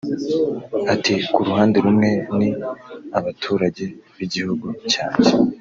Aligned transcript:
Ati 0.93 1.13
“Ku 1.33 1.39
ruhande 1.47 1.77
rumwe 1.85 2.09
ni 2.37 2.49
abaturage 3.17 3.85
b’igihugu 4.17 4.67
cyanjye 4.91 5.31